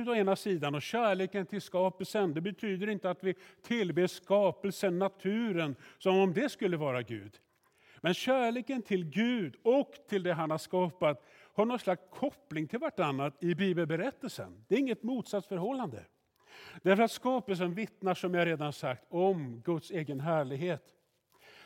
[0.00, 2.34] Gud å ena sidan och kärleken till skapelsen.
[2.34, 7.38] Det betyder inte att vi tillber skapelsen, naturen, som om det skulle vara Gud.
[8.00, 12.78] Men kärleken till Gud och till det han har skapat har någon slags koppling till
[12.78, 14.64] vartannat i bibelberättelsen.
[14.68, 16.04] Det är inget motsatsförhållande.
[16.82, 20.84] Därför att skapelsen vittnar, som jag redan sagt, om Guds egen härlighet.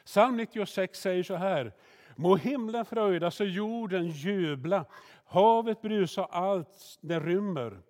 [0.05, 1.73] Psalm 96 säger så här.
[2.17, 4.85] Må himlen fröjdas och jorden jubla,
[5.25, 7.81] havet brusa och allt det rymmer.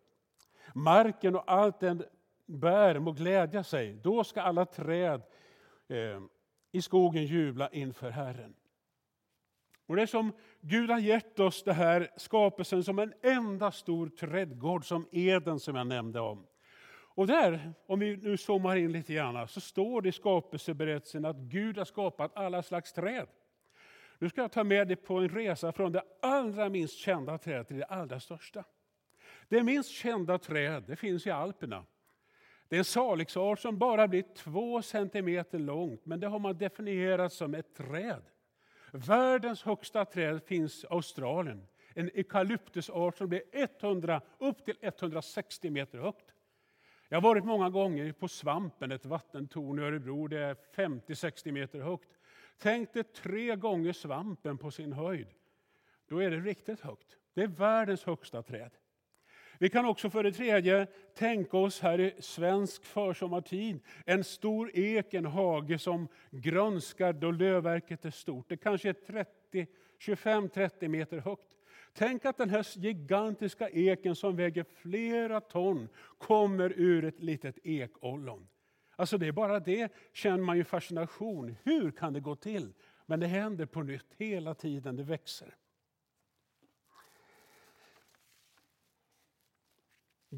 [0.76, 2.04] Marken och allt den
[2.46, 3.92] bär må glädja sig.
[3.92, 5.22] Då ska alla träd
[5.88, 6.20] eh,
[6.72, 8.54] i skogen jubla inför Herren.
[9.86, 14.08] Och det är som Gud har gett oss det här skapelsen som en enda stor
[14.08, 16.46] trädgård, som Eden som jag nämnde om.
[17.16, 21.36] Och där, om vi nu zoomar in lite grann, så står det i skapelseberättelsen att
[21.36, 23.26] Gud har skapat alla slags träd.
[24.18, 27.68] Nu ska jag ta med dig på en resa från det allra minst kända trädet
[27.68, 28.64] till det allra största.
[29.48, 31.84] Det minst kända träd det finns i Alperna.
[32.68, 37.32] Det är en salixart som bara blir två centimeter långt, men det har man definierat
[37.32, 38.22] som ett träd.
[38.92, 41.66] Världens högsta träd finns i Australien.
[41.94, 46.34] En eukalyptusart som blir 100, upp till 160 meter högt.
[47.08, 50.28] Jag har varit många gånger på Svampen, ett vattentorn i Örebro.
[50.28, 52.08] Det är 50-60 meter högt.
[52.58, 55.28] Tänk dig tre gånger Svampen på sin höjd.
[56.08, 57.16] Då är det riktigt högt.
[57.34, 58.70] Det är världens högsta träd.
[59.64, 65.14] Vi kan också för det tredje tänka oss här i svensk försommartid en stor ek,
[65.14, 68.48] en hage som grönskar då lövverket är stort.
[68.48, 69.26] Det kanske är
[70.00, 71.48] 25-30 meter högt.
[71.92, 78.48] Tänk att den här gigantiska eken som väger flera ton kommer ur ett litet ekollon.
[78.96, 81.56] Alltså det är bara det känner man ju fascination.
[81.62, 82.72] Hur kan det gå till?
[83.06, 85.54] Men det händer på nytt hela tiden, det växer.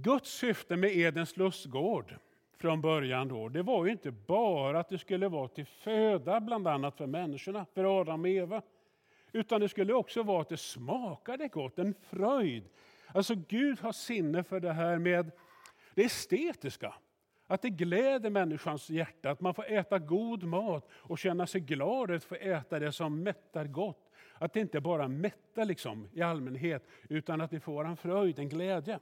[0.03, 2.15] Guds syfte med Edens lustgård
[2.57, 6.69] från början då, det var ju inte bara att det skulle vara till föda bland
[6.69, 8.63] annat för människorna, för Adam och Eva.
[9.33, 12.65] Utan det skulle också vara att det smakade gott, en fröjd.
[13.07, 15.31] Alltså Gud har sinne för det här med
[15.95, 16.95] det estetiska.
[17.47, 22.11] Att det gläder människans hjärta, att man får äta god mat och känna sig glad
[22.11, 24.11] att få äta det som mättar gott.
[24.35, 28.49] Att det inte bara mättar liksom i allmänhet, utan att det får en fröjd, en
[28.49, 28.99] glädje.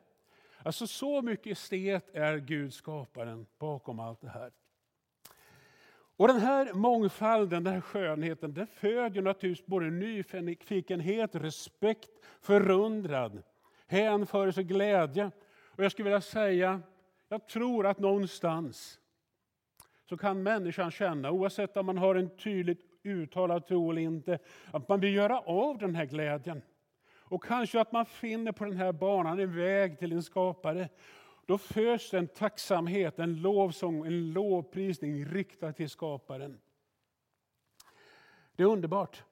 [0.64, 4.52] Alltså så mycket estet är Gud skaparen bakom allt det här.
[6.16, 12.10] Och den här mångfalden, den här skönheten, den föder naturligtvis både nyfikenhet, respekt,
[12.40, 13.42] förundran,
[13.86, 15.30] hänförelse och glädje.
[15.64, 16.82] Och jag skulle vilja säga,
[17.28, 19.00] jag tror att någonstans
[20.08, 24.38] så kan människan känna, oavsett om man har en tydligt uttalad tro eller inte,
[24.70, 26.62] att man vill göra av den här glädjen.
[27.34, 30.88] Och kanske att man finner på den här banan en väg till en skapare.
[31.46, 36.60] Då föds en tacksamhet, en lovsång, en lovprisning riktad till skaparen.
[38.56, 39.22] Det är underbart.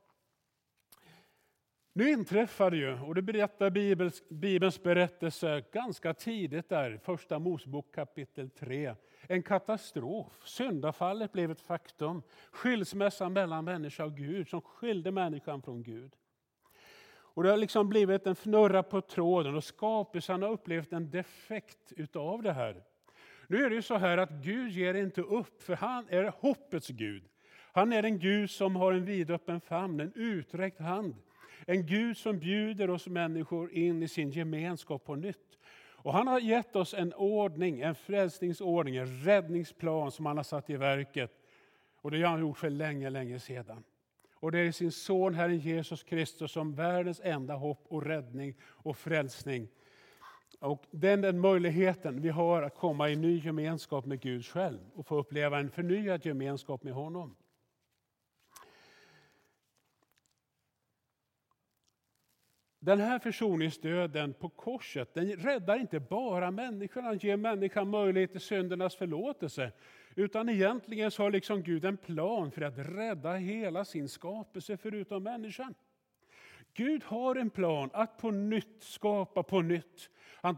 [1.93, 7.95] Nu inträffar det ju, och det berättar Bibels, Bibelns berättelse ganska tidigt där, första Mosebok
[7.95, 8.95] kapitel 3.
[9.29, 10.33] En katastrof.
[10.45, 12.23] Syndafallet blev ett faktum.
[12.51, 16.17] Skilsmässan mellan människa och Gud som skilde människan från Gud.
[17.35, 21.93] Och Det har liksom blivit en fnurra på tråden och skapelsen har upplevt en defekt
[21.97, 22.83] utav det här.
[23.47, 26.89] Nu är det ju så här att Gud ger inte upp, för han är hoppets
[26.89, 27.23] Gud.
[27.73, 31.15] Han är en Gud som har en vidöppen famn, en uträckt hand.
[31.67, 35.59] En Gud som bjuder oss människor in i sin gemenskap på nytt.
[36.03, 40.71] Och han har gett oss en ordning, en frälsningsordning, en räddningsplan som han har satt
[40.71, 41.33] i verket.
[42.01, 43.85] Och det har han gjort för länge, länge sedan.
[44.43, 48.97] Och det är sin son Herren Jesus Kristus som världens enda hopp och räddning och
[48.97, 49.69] frälsning.
[50.59, 55.07] Och den, den möjligheten vi har att komma i ny gemenskap med Gud själv och
[55.07, 57.37] få uppleva en förnyad gemenskap med honom.
[62.79, 68.41] Den här försoningsdöden på korset den räddar inte bara människan, den ger människan möjlighet till
[68.41, 69.73] syndernas förlåtelse.
[70.15, 75.23] Utan egentligen så har liksom Gud en plan för att rädda hela sin skapelse förutom
[75.23, 75.75] människan.
[76.75, 80.11] Gud har en plan att på nytt skapa på nytt.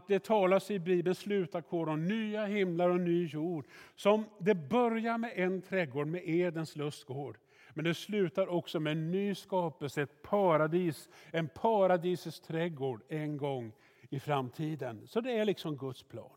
[0.07, 3.67] Det talas i Bibelns slutackord om nya himlar och ny jord.
[3.95, 7.37] Som det börjar med en trädgård, med Edens lustgård.
[7.73, 13.71] Men det slutar också med en ny skapelse, ett paradis, en paradisets trädgård en gång
[14.09, 15.07] i framtiden.
[15.07, 16.31] Så det är liksom Guds plan.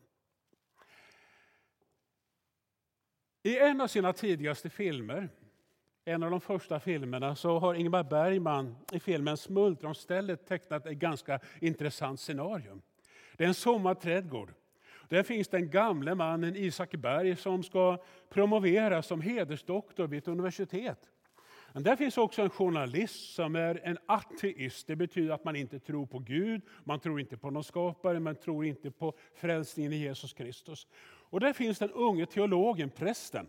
[3.43, 5.29] I en av sina tidigaste filmer,
[6.05, 11.39] en av de första filmerna, så har Ingmar Bergman i filmen Smultronstället tecknat ett ganska
[11.59, 12.81] intressant scenario.
[13.37, 14.53] Det är en sommarträdgård
[15.09, 17.97] Där finns den gamle mannen Isak Berg som ska
[18.29, 21.09] promoveras som hedersdoktor vid ett universitet.
[21.73, 24.87] Men där finns också en journalist som är en ateist.
[24.87, 28.35] Det betyder att man inte tror på Gud, man tror inte på någon skapare, man
[28.35, 30.87] tror inte på frälsningen i Jesus Kristus.
[31.29, 33.47] Och där finns den unge teologen, prästen.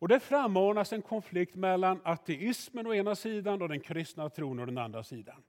[0.00, 4.66] Och där frammanas en konflikt mellan ateismen å ena sidan och den kristna tron å
[4.66, 5.42] den andra sidan.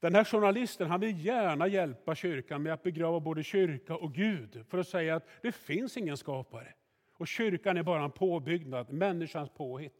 [0.00, 4.64] Den här journalisten han vill gärna hjälpa kyrkan med att begrava både kyrka och Gud
[4.68, 6.74] för att säga att det finns ingen skapare.
[7.14, 9.94] Och kyrkan är bara en påbyggnad, människans påhitt.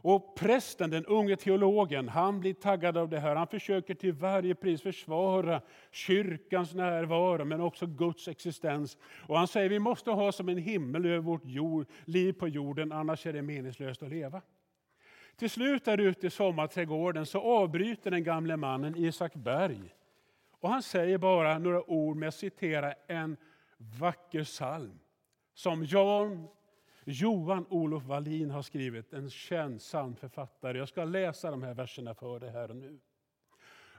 [0.00, 3.36] Och prästen, den unge teologen, han blir taggad av det här.
[3.36, 5.60] Han försöker till varje pris försvara
[5.90, 8.98] kyrkans närvaro, men också Guds existens.
[9.26, 12.92] Och han säger vi måste ha som en himmel över vårt jord, liv på jorden,
[12.92, 14.42] annars är det meningslöst att leva.
[15.36, 19.94] Till slut där ute i sommarträdgården så avbryter den gamle mannen Isak Berg.
[20.60, 23.36] Och han säger bara några ord med att citera en
[23.76, 24.98] vacker psalm
[25.54, 26.48] som Jan
[27.10, 30.78] Johan Olof Wallin har skrivit, en känd psalmförfattare.
[30.78, 33.00] Jag ska läsa de här verserna för dig här och nu.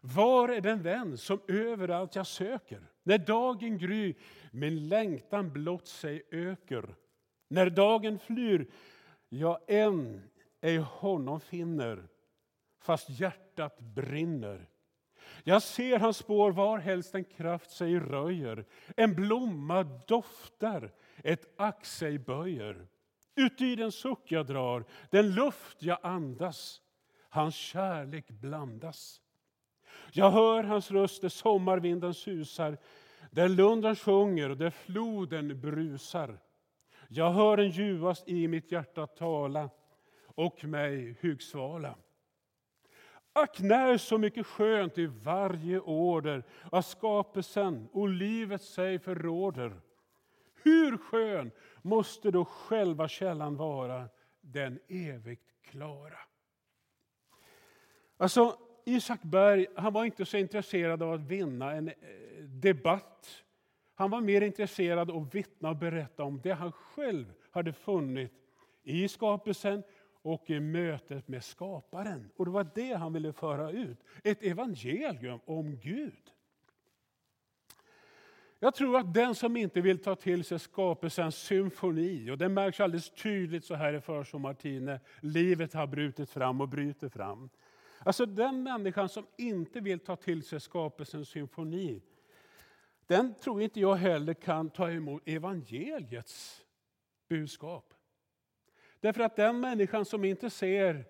[0.01, 2.81] Var är den vän som överallt jag söker?
[3.03, 4.15] När dagen gry,
[4.51, 6.95] min längtan blott sig öker.
[7.47, 8.71] När dagen flyr,
[9.29, 10.21] jag än
[10.61, 12.07] ej honom finner,
[12.79, 14.69] fast hjärtat brinner.
[15.43, 18.65] Jag ser hans spår varhelst en kraft sig röjer.
[18.97, 20.91] En blomma doftar,
[21.23, 22.87] ett ax sig böjer.
[23.39, 26.81] Uti den suck jag drar, den luft jag andas,
[27.29, 29.21] hans kärlek blandas.
[30.11, 32.77] Jag hör hans röst där sommarvinden susar,
[33.31, 36.39] där lundran sjunger och där floden brusar.
[37.07, 39.69] Jag hör den ljuvast i mitt hjärta tala
[40.25, 41.95] och mig hugsvala.
[43.33, 49.81] Ack, när så mycket skönt i varje order av skapelsen och livet sig förråder.
[50.63, 51.51] Hur skön
[51.81, 54.09] måste då själva källan vara,
[54.41, 56.19] den evigt klara.
[58.17, 61.93] Alltså, Isak Berg han var inte så intresserad av att vinna en eh,
[62.43, 63.43] debatt.
[63.95, 68.31] Han var mer intresserad av att vittna och berätta om det han själv hade funnit
[68.83, 69.83] i skapelsen
[70.21, 72.29] och i mötet med skaparen.
[72.35, 76.31] Och det var det han ville föra ut, ett evangelium om Gud.
[78.61, 82.79] Jag tror att den som inte vill ta till sig skapelsens symfoni, och det märks
[82.79, 87.49] alldeles tydligt så här i försommartid när livet har brutit fram och bryter fram.
[87.99, 92.01] Alltså den människan som inte vill ta till sig skapelsens symfoni,
[93.07, 96.65] den tror inte jag heller kan ta emot evangeliets
[97.29, 97.93] budskap.
[98.99, 101.05] Därför att den människan som inte ser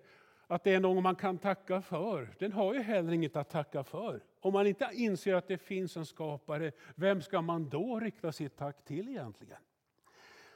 [0.50, 3.84] att det är någon man kan tacka för, den har ju heller inget att tacka
[3.84, 4.22] för.
[4.40, 8.56] Om man inte inser att det finns en skapare, vem ska man då rikta sitt
[8.56, 9.58] tack till egentligen?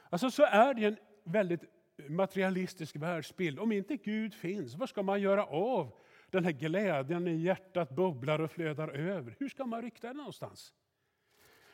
[0.09, 1.61] Alltså så är det en väldigt
[2.09, 3.59] materialistisk världsbild.
[3.59, 5.91] Om inte Gud finns, vad ska man göra av
[6.29, 9.35] den här glädjen i hjärtat bubblar och flödar över?
[9.39, 10.73] Hur ska man rikta den någonstans?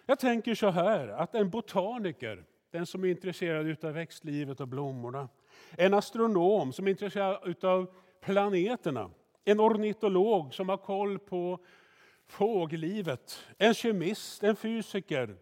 [0.06, 5.30] Jag tänker så här, att en botaniker, den som är intresserad av växtlivet och blommorna,
[5.78, 9.10] en astronom som är intresserad av planeterna,
[9.46, 11.60] en ornitolog som har koll på
[12.28, 15.36] fågellivet, en kemist, en fysiker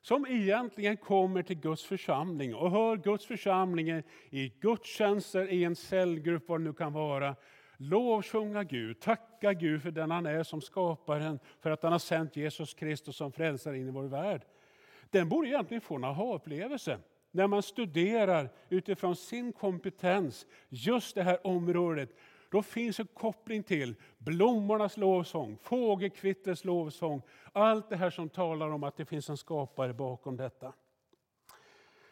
[0.00, 6.48] som egentligen kommer till Guds församling och hör Guds församling i gudstjänster, i en cellgrupp,
[6.48, 7.36] vad det nu kan vara,
[7.76, 12.36] lovsjunga Gud, tacka Gud för den han är som skaparen, för att han har sänt
[12.36, 14.42] Jesus Kristus som frälsare in i vår värld.
[15.10, 16.98] Den borde egentligen få en aha-upplevelse
[17.36, 22.10] när man studerar utifrån sin kompetens just det här området
[22.50, 27.22] då finns en koppling till blommornas lovsång, fågelkvitters lovsång.
[27.52, 30.72] Allt det här som talar om att det finns en skapare bakom detta.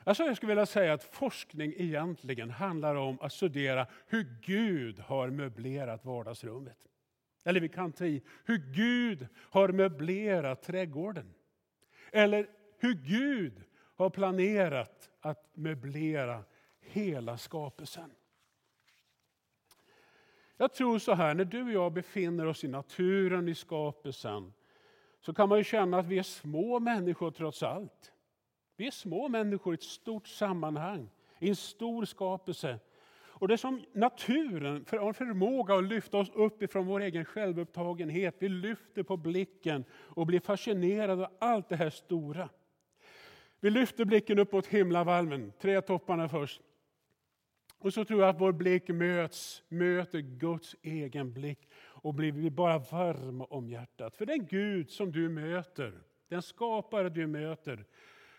[0.04, 5.30] Alltså jag skulle vilja säga att forskning egentligen handlar om att studera hur Gud har
[5.30, 6.78] möblerat vardagsrummet.
[7.44, 11.34] Eller vi kan ta i hur Gud har möblerat trädgården.
[12.12, 12.46] Eller
[12.78, 16.44] hur Gud har planerat att möblera
[16.80, 18.10] hela skapelsen.
[20.56, 24.52] Jag tror så här, när du och jag befinner oss i naturen, i skapelsen,
[25.20, 28.12] så kan man ju känna att vi är små människor trots allt.
[28.76, 32.78] Vi är små människor i ett stort sammanhang, i en stor skapelse.
[33.36, 37.24] Och det är som naturen har en förmåga att lyfta oss upp ifrån vår egen
[37.24, 38.36] självupptagenhet.
[38.38, 42.48] Vi lyfter på blicken och blir fascinerade av allt det här stora.
[43.64, 46.60] Vi lyfter blicken upp mot himlavalven, tre topparna först.
[47.78, 52.78] Och så tror jag att vår blick möts, möter Guds egen blick och blir bara
[52.78, 54.16] varm om hjärtat.
[54.16, 57.84] För den Gud som du möter, den skapare du möter,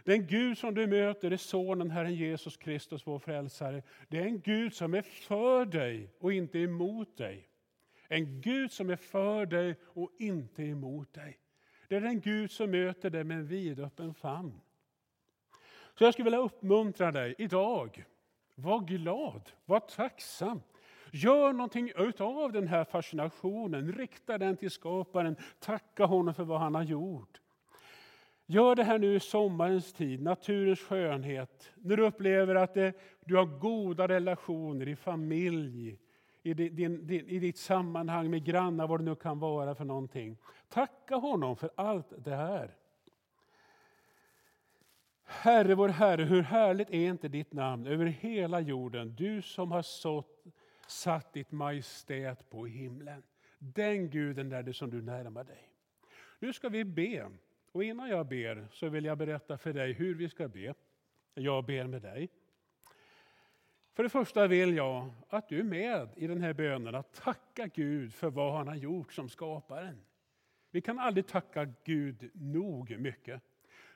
[0.04, 3.84] Den Gud som du möter är Sonen, Herren Jesus Kristus, vår frälsare.
[4.08, 7.50] Det är en Gud som är för dig och inte emot dig.
[8.08, 11.40] En Gud som är för dig och inte emot dig.
[11.88, 14.62] Det är den Gud som möter dig med en vidöppen famn.
[15.98, 18.06] Så jag skulle vilja uppmuntra dig idag.
[18.56, 20.62] Var glad, var tacksam.
[21.12, 26.76] Gör någonting av den här fascinationen, rikta den till skaparen, tacka honom för vad han
[26.76, 27.42] har gjort.
[28.46, 32.94] Gör det här nu i sommarens tid, naturens skönhet, när du upplever att det,
[33.26, 35.98] du har goda relationer i familj,
[36.44, 40.38] i, din, din, i ditt sammanhang med grannar, vad det nu kan vara för någonting.
[40.70, 42.76] Tacka honom för allt det här.
[45.26, 49.82] Herre vår Herre, hur härligt är inte ditt namn över hela jorden, du som har
[49.82, 50.44] sått,
[50.88, 53.24] satt ditt majestät på himlen.
[53.60, 55.70] Den guden är det som du närmar dig.
[56.40, 57.30] Nu ska vi be.
[57.72, 60.74] Och innan jag ber så vill jag berätta för dig hur vi ska be.
[61.34, 62.30] Jag ber med dig.
[63.94, 67.68] För det första vill jag att du är med i den här bönen att tacka
[67.68, 70.02] Gud för vad han har gjort som skaparen.
[70.72, 73.42] Vi kan aldrig tacka Gud nog mycket.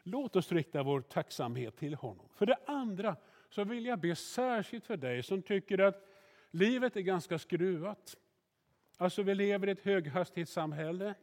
[0.04, 2.30] Låt oss rikta vår tacksamhet till honom.
[2.34, 3.16] För det andra
[3.50, 6.08] så vill jag be särskilt för dig som tycker att
[6.52, 8.16] livet är ganska skruvat.
[8.98, 11.14] Alltså vi lever i ett höghastighetssamhälle.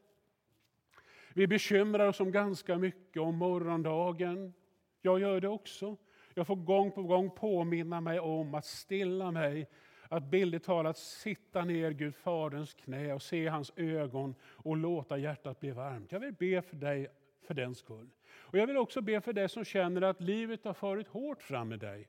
[1.35, 4.55] Vi bekymrar oss om ganska mycket om morgondagen.
[5.03, 5.97] Jag gör det också.
[6.35, 9.69] Jag får gång på gång påminna mig om att stilla mig,
[10.09, 15.61] att bildligt talat sitta ner Gud Faderns knä och se hans ögon och låta hjärtat
[15.61, 16.13] bli varmt.
[16.13, 17.09] Jag vill be för dig
[17.47, 18.11] för den skull.
[18.29, 21.69] Och Jag vill också be för dig som känner att livet har farit hårt fram
[21.69, 22.09] med dig.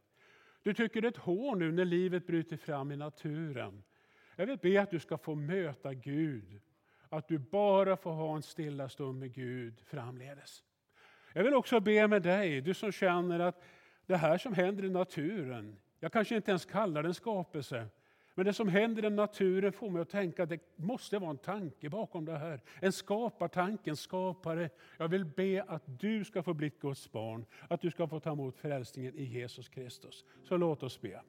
[0.63, 3.83] Du tycker det är ett hån nu när livet bryter fram i naturen.
[4.35, 6.61] Jag vill be att du ska få möta Gud
[7.09, 10.63] att du bara får ha en stilla stund med Gud framledes.
[11.33, 13.63] Jag vill också be med dig, du som känner att
[14.05, 17.87] det här som händer i naturen, jag kanske inte ens kallar det en skapelse,
[18.37, 21.37] men det som händer i naturen får mig att tänka att det måste vara en
[21.37, 22.61] tanke bakom det här.
[22.79, 24.69] En skapartanke, en skapare.
[24.97, 28.31] Jag vill be att du ska få bli Guds barn, att du ska få ta
[28.31, 30.25] emot frälsningen i Jesus Kristus.
[30.43, 31.21] Så låt oss be.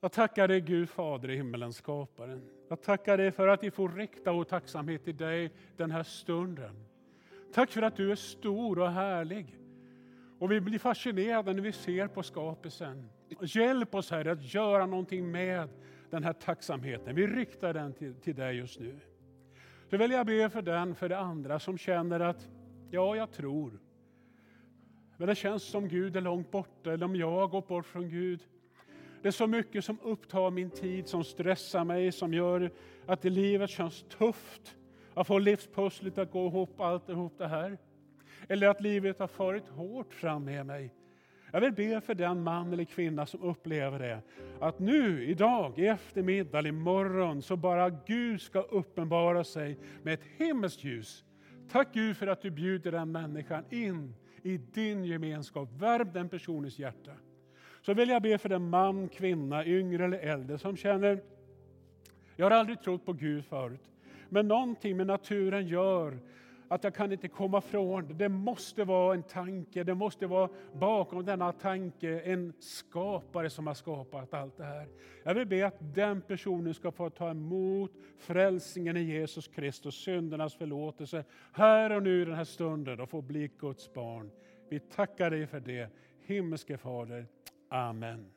[0.00, 2.50] Jag tackar dig Gud Fader i himmelen, skaparen.
[2.68, 6.84] Jag tackar dig för att vi får rikta vår tacksamhet till dig den här stunden.
[7.52, 9.58] Tack för att du är stor och härlig.
[10.44, 13.08] Och vi blir fascinerade när vi ser på skapelsen.
[13.40, 15.68] Hjälp oss Herre att göra någonting med
[16.10, 17.14] den här tacksamheten.
[17.14, 19.00] Vi riktar den till, till dig just nu.
[19.90, 22.48] Så vill jag be för den, för det andra som känner att,
[22.90, 23.80] ja, jag tror.
[25.16, 28.08] Men det känns som Gud är långt borta, eller om jag har gått bort från
[28.08, 28.40] Gud.
[29.22, 32.70] Det är så mycket som upptar min tid, som stressar mig, som gör
[33.06, 34.76] att livet känns tufft.
[35.14, 37.78] Att få livspusslet att gå ihop, allt ihop det här.
[38.48, 40.94] Eller att livet har farit hårt fram med mig.
[41.52, 44.22] Jag vill be för den man eller kvinna som upplever det.
[44.60, 50.84] Att nu, idag, i eftermiddag, imorgon, så bara Gud ska uppenbara sig med ett himmelskt
[50.84, 51.24] ljus.
[51.70, 55.68] Tack Gud för att du bjuder den människan in i din gemenskap.
[55.72, 57.12] Värm den personens hjärta.
[57.82, 61.22] Så vill jag be för den man, kvinna, yngre eller äldre som känner,
[62.36, 63.90] jag har aldrig trott på Gud förut,
[64.28, 66.18] men någonting med naturen gör
[66.68, 68.14] att jag kan inte komma från det.
[68.14, 73.74] Det måste vara en tanke, det måste vara bakom denna tanke en skapare som har
[73.74, 74.88] skapat allt det här.
[75.24, 80.54] Jag vill be att den personen ska få ta emot frälsningen i Jesus Kristus, syndernas
[80.54, 84.30] förlåtelse, här och nu i den här stunden och få bli Guds barn.
[84.68, 85.88] Vi tackar dig för det,
[86.20, 87.26] himmelske Fader.
[87.68, 88.33] Amen.